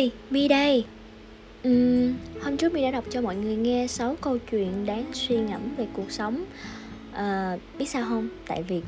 [0.00, 0.84] ơi, Mi đây.
[1.68, 5.36] Uhm, Hôm trước Mi đã đọc cho mọi người nghe 6 câu chuyện đáng suy
[5.36, 6.44] ngẫm về cuộc sống.
[7.12, 8.28] À, Biết sao không?
[8.46, 8.80] Tại vì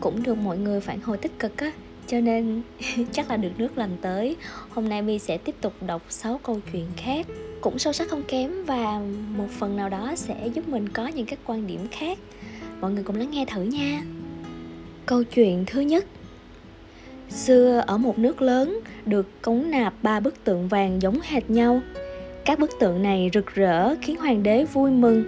[0.00, 1.72] cũng được mọi người phản hồi tích cực á
[2.06, 2.62] Cho nên
[3.12, 4.36] chắc là được nước lành tới.
[4.70, 7.26] Hôm nay Mi sẽ tiếp tục đọc 6 câu chuyện khác
[7.60, 9.00] Cũng sâu sắc không kém và
[9.36, 12.18] một phần nào đó sẽ giúp mình có những các quan điểm khác.
[12.80, 14.02] Mọi người cùng lắng nghe thử nha.
[15.06, 16.04] Câu chuyện thứ nhất.
[17.30, 21.80] Xưa ở một nước lớn được cống nạp ba bức tượng vàng giống hệt nhau.
[22.44, 25.24] Các bức tượng này rực rỡ khiến hoàng đế vui mừng.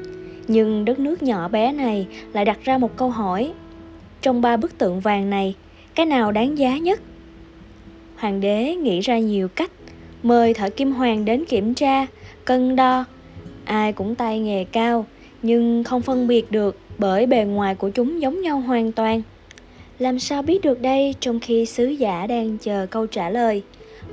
[0.48, 3.52] Nhưng đất nước nhỏ bé này lại đặt ra một câu hỏi.
[4.22, 5.54] Trong ba bức tượng vàng này,
[5.94, 7.00] cái nào đáng giá nhất?
[8.16, 9.70] Hoàng đế nghĩ ra nhiều cách,
[10.22, 12.06] mời thợ kim hoàng đến kiểm tra,
[12.44, 13.04] cân đo.
[13.64, 15.06] Ai cũng tay nghề cao,
[15.42, 19.22] nhưng không phân biệt được bởi bề ngoài của chúng giống nhau hoàn toàn.
[20.02, 23.62] Làm sao biết được đây trong khi sứ giả đang chờ câu trả lời?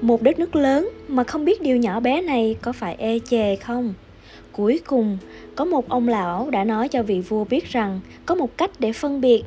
[0.02, 3.56] Một đất nước lớn mà không biết điều nhỏ bé này có phải ê chề
[3.56, 3.94] không?
[4.52, 5.17] Cuối cùng,
[5.56, 8.94] có một ông lão đã nói cho vị vua biết rằng có một cách để
[8.94, 9.44] phân biệt.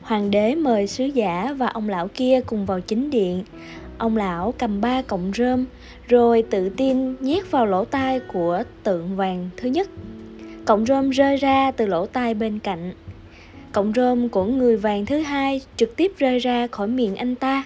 [0.00, 3.44] Hoàng đế mời sứ giả và ông lão kia cùng vào chính điện.
[3.98, 5.64] Ông lão cầm ba cọng rơm,
[6.08, 9.88] rồi tự tin nhét vào lỗ tai của tượng vàng thứ nhất.
[10.64, 12.92] Cọng rơm rơi ra từ lỗ tai bên cạnh
[13.72, 17.64] Cọng rơm của người vàng thứ hai trực tiếp rơi ra khỏi miệng anh ta.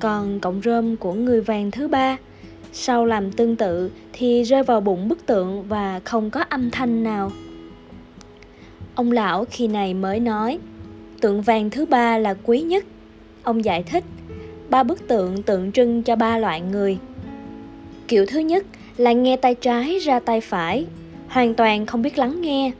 [0.00, 2.16] Còn cọng rơm của người vàng thứ ba
[2.72, 7.02] sau làm tương tự thì rơi vào bụng bức tượng và không có âm thanh
[7.02, 7.32] nào.
[8.94, 10.58] Ông lão khi này mới nói,
[11.20, 12.84] tượng vàng thứ ba là quý nhất.
[13.42, 14.04] Ông giải thích,
[14.70, 16.98] ba bức tượng tượng trưng cho ba loại người.
[18.08, 18.66] Kiểu thứ nhất
[18.96, 20.86] là nghe tay trái ra tay phải,
[21.28, 22.72] hoàn toàn không biết lắng nghe.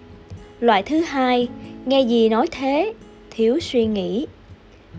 [0.60, 1.48] Loại thứ hai
[1.86, 2.92] nghe gì nói thế?
[3.30, 4.26] Thiếu suy nghĩ.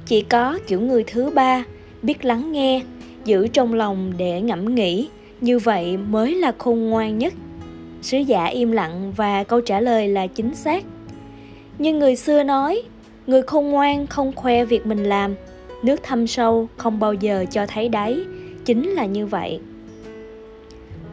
[0.06, 1.64] Chỉ có kiểu người thứ ba,
[2.02, 2.82] biết lắng nghe,
[3.26, 5.08] giữ trong lòng để ngẫm nghĩ.
[5.42, 7.34] Như vậy mới là khôn ngoan nhất.
[8.02, 10.84] Sứ giả im lặng và câu trả lời là chính xác.
[11.80, 12.82] Nhưng người xưa nói,
[13.28, 15.36] người khôn ngoan không khoe việc mình làm.
[15.84, 18.20] Nước thâm sâu không bao giờ cho thấy đáy.
[18.66, 19.60] Chính là như vậy.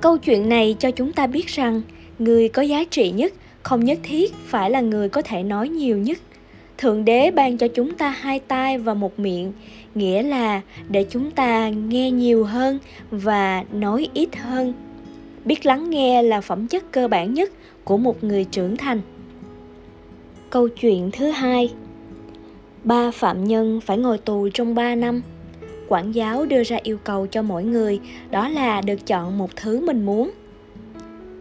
[0.01, 1.83] Câu chuyện này cho chúng ta biết rằng,
[2.19, 3.33] người có giá trị nhất
[3.65, 6.19] không nhất thiết phải là người có thể nói nhiều nhất.
[6.79, 9.53] Thượng đế ban cho chúng ta hai tai và một miệng,
[9.95, 12.79] nghĩa là để chúng ta nghe nhiều hơn
[13.11, 14.73] và nói ít hơn.
[15.45, 17.53] Biết lắng nghe là phẩm chất cơ bản nhất
[17.85, 19.01] của một người trưởng thành.
[20.51, 21.73] Câu chuyện thứ hai.
[22.85, 25.23] Ba phạm nhân phải ngồi tù trong ba năm.
[25.89, 29.87] Quản giáo đưa ra yêu cầu cho mỗi người, đó là được chọn một thứ
[29.87, 30.31] mình muốn.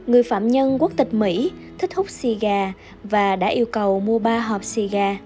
[0.07, 2.73] Người phạm nhân quốc tịch Mỹ thích hút xì gà
[3.03, 5.17] và đã yêu cầu mua ba hộp xì gà.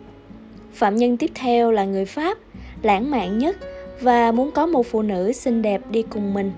[0.73, 2.37] Phạm nhân tiếp theo là người Pháp,
[2.81, 3.57] lãng mạn nhất
[4.01, 6.51] và muốn có một phụ nữ xinh đẹp đi cùng mình.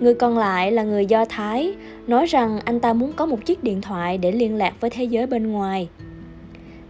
[0.00, 1.74] Người còn lại là người Do Thái,
[2.06, 5.04] nói rằng anh ta muốn có một chiếc điện thoại để liên lạc với thế
[5.04, 5.88] giới bên ngoài.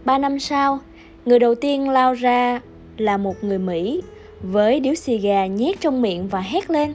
[0.05, 0.79] Ba năm sau,
[1.25, 2.61] người đầu tiên lao ra
[2.97, 4.01] là một người Mỹ
[4.41, 6.93] với điếu xì gà nhét trong miệng và hét lên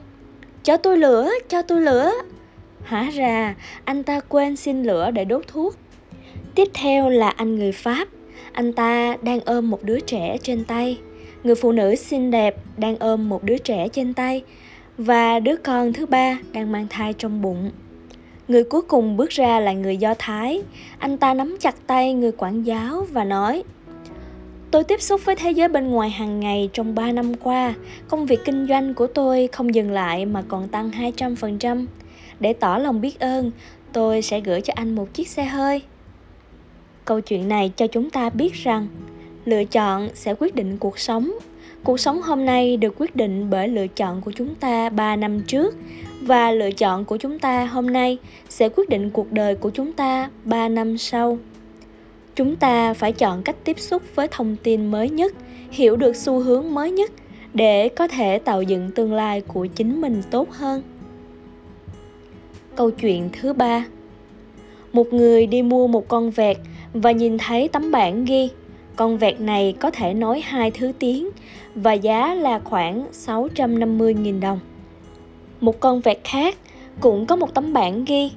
[0.63, 2.11] Cho tôi lửa, cho tôi lửa
[2.85, 3.55] Hóa ra,
[3.85, 5.75] anh ta quên xin lửa để đốt thuốc.
[6.55, 8.07] Tiếp theo là anh người Pháp.
[8.51, 10.99] Anh ta đang ôm một đứa trẻ trên tay.
[11.43, 14.43] Người phụ nữ xinh đẹp đang ôm một đứa trẻ trên tay.
[14.97, 17.71] Và đứa con thứ ba đang mang thai trong bụng.
[18.47, 20.61] Người cuối cùng bước ra là người Do Thái.
[20.99, 23.63] Anh ta nắm chặt tay người quản giáo và nói
[24.73, 27.73] Tôi tiếp xúc với thế giới bên ngoài hàng ngày trong 3 năm qua.
[28.07, 31.85] Công việc kinh doanh của tôi không dừng lại mà còn tăng 200%.
[32.39, 33.51] Để tỏ lòng biết ơn,
[33.93, 35.81] tôi sẽ gửi cho anh một chiếc xe hơi.
[37.05, 38.87] Câu chuyện này cho chúng ta biết rằng
[39.45, 41.31] lựa chọn sẽ quyết định cuộc sống.
[41.83, 45.41] Cuộc sống hôm nay được quyết định bởi lựa chọn của chúng ta 3 năm
[45.47, 45.75] trước
[46.21, 48.17] và lựa chọn của chúng ta hôm nay
[48.49, 51.37] sẽ quyết định cuộc đời của chúng ta 3 năm sau.
[52.35, 55.33] Chúng ta phải chọn cách tiếp xúc với thông tin mới nhất,
[55.71, 57.11] hiểu được xu hướng mới nhất
[57.53, 60.81] để có thể tạo dựng tương lai của chính mình tốt hơn.
[62.75, 63.85] Câu chuyện thứ ba
[64.93, 66.57] Một người đi mua một con vẹt
[66.93, 68.49] và nhìn thấy tấm bảng ghi
[68.95, 71.29] con vẹt này có thể nói hai thứ tiếng
[71.75, 74.59] và giá là khoảng 650.000 đồng.
[75.61, 76.57] Một con vẹt khác
[76.99, 78.31] cũng có một tấm bảng ghi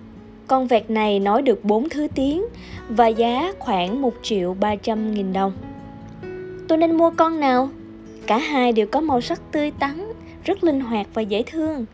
[0.46, 2.44] con vẹt này nói được bốn thứ tiếng
[2.88, 5.52] và giá khoảng 1 triệu 300 nghìn đồng.
[6.68, 7.68] Tôi nên mua con nào?
[8.26, 10.12] Cả hai đều có màu sắc tươi tắn,
[10.44, 11.86] rất linh hoạt và dễ thương.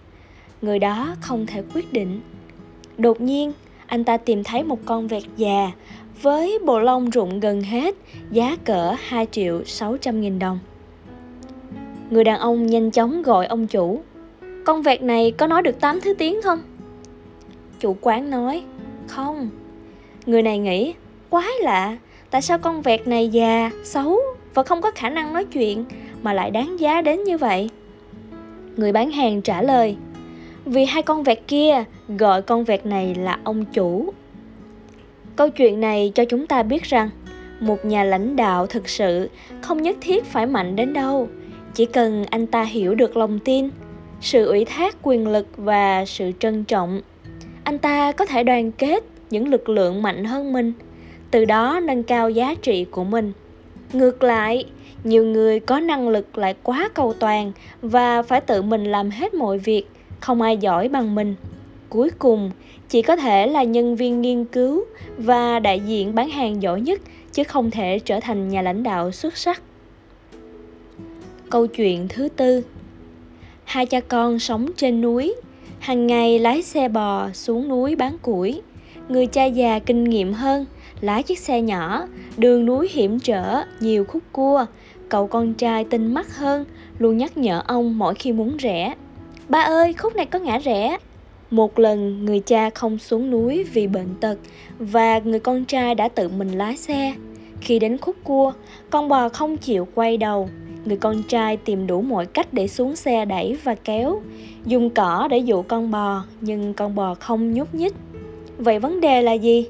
[0.63, 2.21] Người đó không thể quyết định
[2.99, 3.53] Đột nhiên,
[3.87, 5.71] anh ta tìm thấy một con vẹt già
[6.23, 7.95] với bộ lông rụng gần hết,
[8.31, 10.59] giá cỡ 2 triệu 600 nghìn đồng.
[12.11, 14.01] Người đàn ông nhanh chóng gọi ông chủ.
[14.65, 16.59] con vẹt này có nói được 8 thứ tiếng không?
[17.81, 18.63] Chủ quán nói,
[19.07, 19.51] không.
[20.27, 20.95] Người này nghĩ,
[21.31, 21.97] quái lạ,
[22.31, 24.19] tại sao con vẹt này già, xấu
[24.55, 25.85] và không có khả năng nói chuyện
[26.23, 27.71] mà lại đáng giá đến như vậy?
[28.77, 29.97] Người bán hàng trả lời,
[30.65, 34.13] vì hai con vẹt kia gọi con vẹt này là ông chủ.
[35.37, 37.11] Câu chuyện này cho chúng ta biết rằng
[37.61, 39.31] một nhà lãnh đạo thực sự
[39.63, 41.29] không nhất thiết phải mạnh đến đâu,
[41.75, 43.69] chỉ cần anh ta hiểu được lòng tin,
[44.21, 47.01] sự ủy thác quyền lực và sự trân trọng.
[47.65, 50.73] Anh ta có thể đoàn kết những lực lượng mạnh hơn mình,
[51.31, 53.33] từ đó nâng cao giá trị của mình.
[53.93, 54.65] Ngược lại,
[55.05, 59.35] nhiều người có năng lực lại quá cầu toàn và phải tự mình làm hết
[59.35, 59.85] mọi việc
[60.23, 61.35] không ai giỏi bằng mình.
[61.89, 62.51] Cuối cùng,
[62.89, 64.85] chỉ có thể là nhân viên nghiên cứu
[65.19, 67.01] và đại diện bán hàng giỏi nhất,
[67.33, 69.63] chứ không thể trở thành nhà lãnh đạo xuất sắc.
[71.51, 72.63] Câu chuyện thứ tư.
[73.65, 75.35] Hai cha con sống trên núi.
[75.79, 78.63] Hàng ngày lái xe bò xuống núi bán củi.
[79.09, 80.67] Người cha già kinh nghiệm hơn,
[81.01, 82.07] lái chiếc xe nhỏ.
[82.37, 84.67] Đường núi hiểm trở, nhiều khúc cua.
[85.09, 86.65] Cậu con trai tinh mắt hơn,
[86.99, 88.95] luôn nhắc nhở ông mỗi khi muốn rẽ.
[89.53, 90.97] Ba ơi, khúc này có ngã rẽ.
[91.51, 94.39] Một lần người cha không xuống núi vì bệnh tật
[94.79, 97.15] và người con trai đã tự mình lái xe.
[97.61, 98.53] Khi đến khúc cua,
[98.91, 100.49] con bò không chịu quay đầu.
[100.85, 104.23] Người con trai tìm đủ mọi cách để xuống xe đẩy và kéo,
[104.67, 107.95] dùng cỏ để dụ con bò, nhưng con bò không nhúc nhích.
[108.59, 109.67] Vậy vấn đề là gì?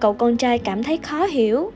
[0.00, 1.72] Cậu con trai cảm thấy khó hiểu.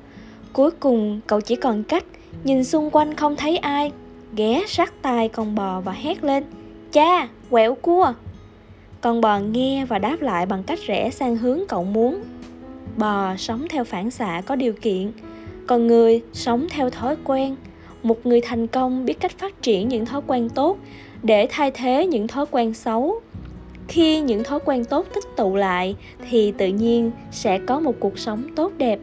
[0.52, 2.04] Cuối cùng cậu chỉ còn cách
[2.44, 3.92] nhìn xung quanh không thấy ai,
[4.36, 6.44] ghé sát tai con bò và hét lên–
[6.92, 8.12] Cha, quẹo cua.
[9.00, 12.20] Con bò nghe và đáp lại bằng cách rẽ sang hướng cậu muốn.
[12.96, 15.12] Bò sống theo phản xạ có điều kiện.
[15.66, 17.56] Còn người sống theo thói quen.
[18.02, 20.78] Một người thành công biết cách phát triển những thói quen tốt
[21.22, 23.20] Để thay thế những thói quen xấu.
[23.88, 25.96] Khi những thói quen tốt tích tụ lại
[26.30, 28.98] Thì tự nhiên sẽ có một cuộc sống tốt đẹp.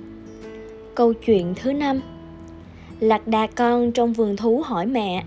[0.95, 2.01] Câu chuyện thứ năm.
[2.99, 5.23] Lạc đà con trong vườn thú hỏi mẹ.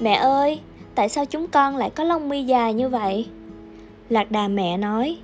[0.00, 0.60] Mẹ ơi,
[0.94, 3.26] tại sao chúng con lại có lông mi dài như vậy?
[4.08, 5.16] Lạc đà mẹ nói,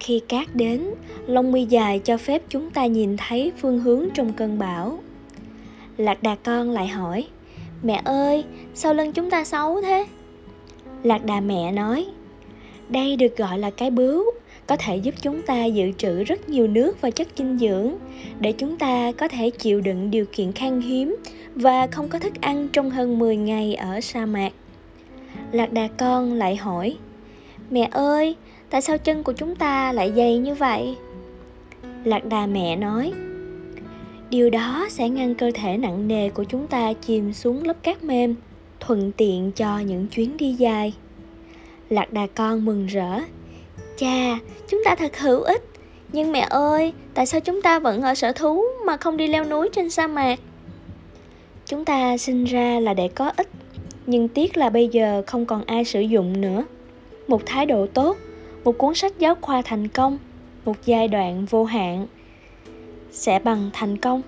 [0.00, 0.90] khi cát đến,
[1.26, 4.98] lông mi dài cho phép chúng ta nhìn thấy phương hướng trong cơn bão.
[5.96, 7.26] Lạc đà con lại hỏi,
[7.82, 8.44] mẹ ơi,
[8.74, 10.06] sao lưng chúng ta xấu thế?
[11.02, 12.06] Lạc đà mẹ nói,
[12.88, 14.24] đây được gọi là cái bướu,
[14.66, 17.94] có thể giúp chúng ta dự trữ rất nhiều nước và chất dinh dưỡng
[18.40, 21.16] để chúng ta có thể chịu đựng điều kiện khan hiếm
[21.54, 24.52] và không có thức ăn trong hơn 10 ngày ở sa mạc
[25.52, 26.96] lạc đà con lại hỏi,
[27.70, 28.36] mẹ ơi,
[28.70, 30.96] tại sao chân của chúng ta lại dày như vậy?
[32.04, 33.12] Lạc đà mẹ nói,
[34.30, 38.04] điều đó sẽ ngăn cơ thể nặng nề của chúng ta chìm xuống lớp cát
[38.04, 38.34] mềm,
[38.80, 40.94] thuận tiện cho những chuyến đi dài.
[41.90, 43.20] Lạc đà con mừng rỡ
[43.98, 45.62] cha chúng ta thật hữu ích!
[46.12, 49.44] Nhưng mẹ ơi, tại sao chúng ta vẫn ở sở thú mà không đi leo
[49.44, 50.38] núi trên sa mạc?
[51.66, 53.48] Chúng ta sinh ra là để có ích
[54.06, 56.64] nhưng tiếc là bây giờ không còn ai sử dụng nữa.
[57.28, 58.16] Một thái độ tốt,
[58.64, 60.18] một cuốn sách giáo khoa thành công,
[60.64, 62.06] một giai đoạn vô hạn
[63.10, 64.22] sẽ bằng thành công.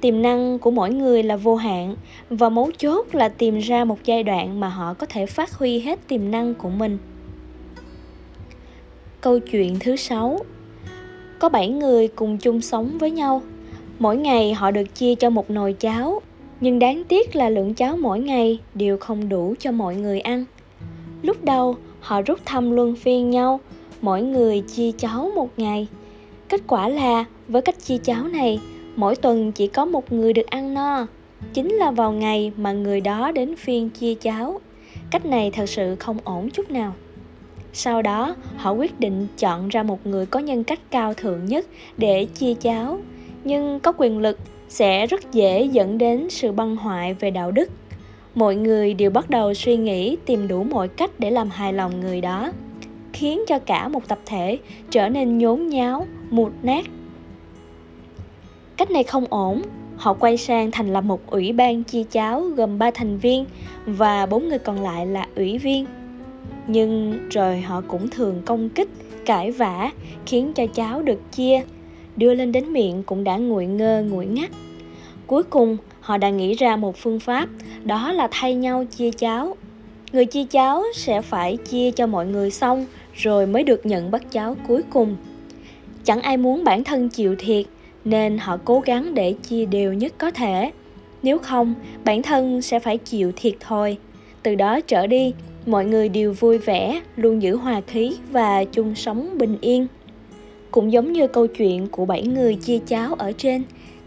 [0.00, 1.96] Tiềm năng của mỗi người là vô hạn,
[2.30, 5.80] và mấu chốt là tìm ra một giai đoạn mà họ có thể phát huy
[5.80, 6.98] hết tiềm năng của mình.
[9.20, 10.38] Câu chuyện thứ sáu.
[11.38, 13.42] Có bảy người cùng chung sống với nhau.
[13.98, 16.22] Mỗi ngày họ được chia cho một nồi cháo
[16.60, 20.44] nhưng đáng tiếc là lượng cháo mỗi ngày đều không đủ cho mọi người ăn.
[21.22, 23.60] Lúc đầu, họ rút thăm luân phiên nhau,
[24.00, 25.86] mỗi người chia cháo một ngày.
[26.48, 28.60] Kết quả là, với cách chia cháo này,
[28.96, 31.06] mỗi tuần chỉ có một người được ăn no.
[31.54, 34.60] Chính là vào ngày mà người đó đến phiên chia cháo.
[35.10, 36.94] Cách này thật sự không ổn chút nào.
[37.72, 41.66] Sau đó, họ quyết định chọn ra một người có nhân cách cao thượng nhất
[41.96, 42.98] để chia cháo.
[43.44, 47.70] Nhưng có quyền lực sẽ rất dễ dẫn đến sự băng hoại về đạo đức.
[48.34, 52.00] Mọi người đều bắt đầu suy nghĩ tìm đủ mọi cách để làm hài lòng
[52.00, 52.52] người đó,
[53.12, 54.58] khiến cho cả một tập thể
[54.90, 56.86] trở nên nhốn nháo, mụt nát.
[58.76, 59.62] Cách này không ổn.
[59.96, 63.44] Họ quay sang thành lập một ủy ban chia cháo gồm ba thành viên
[63.86, 65.86] và bốn người còn lại là ủy viên.
[66.66, 68.88] Nhưng rồi họ cũng thường công kích,
[69.26, 69.90] cãi vã,
[70.26, 71.62] khiến cho cháo được chia
[72.16, 74.50] đưa lên đến miệng cũng đã nguội ngơ, nguội ngắt.
[75.26, 77.48] Cuối cùng, họ đã nghĩ ra một phương pháp,
[77.84, 79.56] đó là thay nhau chia cháo
[80.12, 84.32] người chia cháo sẽ phải chia cho mọi người xong rồi mới được nhận bát
[84.32, 85.16] cháo cuối cùng.
[86.04, 87.66] Chẳng ai muốn bản thân chịu thiệt,
[88.04, 90.70] nên họ cố gắng để chia đều nhất có thể.
[91.22, 93.98] Nếu không, bản thân sẽ phải chịu thiệt thôi.
[94.42, 95.34] Từ đó trở đi,
[95.66, 99.86] mọi người đều vui vẻ, luôn giữ hòa khí và chung sống bình yên
[100.76, 103.62] cũng giống như câu chuyện của bảy người chia cháo ở trên.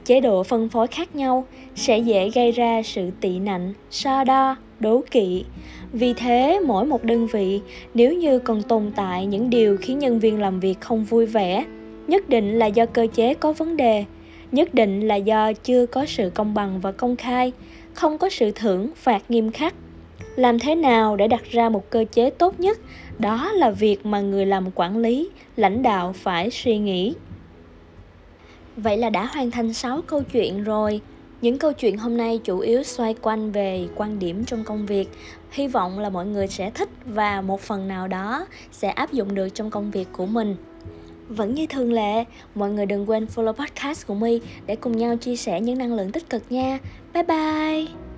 [0.06, 1.46] Chế độ phân phối khác nhau
[1.76, 5.46] sẽ dễ gây ra sự tị nạnh, so đo, đố kỵ.
[5.94, 7.62] Vì thế, mỗi một đơn vị,
[7.94, 11.66] nếu như còn tồn tại những điều khiến nhân viên làm việc không vui vẻ,
[12.08, 14.06] nhất định là do cơ chế có vấn đề,
[14.52, 17.52] nhất định là do chưa có sự công bằng và công khai,
[17.94, 19.74] không có sự thưởng phạt nghiêm khắc.
[20.36, 22.80] Làm thế nào để đặt ra một cơ chế tốt nhất
[23.20, 27.14] đó là việc mà người làm quản lý lãnh đạo phải suy nghĩ
[28.78, 31.02] vậy là đã hoàn thành 6 câu chuyện rồi
[31.42, 35.10] những câu chuyện hôm nay chủ yếu xoay quanh về quan điểm trong công việc
[35.52, 39.36] hy vọng là mọi người sẽ thích và một phần nào đó sẽ áp dụng
[39.36, 40.56] được trong công việc của mình
[41.30, 42.24] vẫn như thường lệ,
[42.56, 45.94] mọi người đừng quên follow podcast của My để cùng nhau chia sẻ những năng
[45.94, 46.80] lượng tích cực nha.
[47.14, 48.09] Bye bye!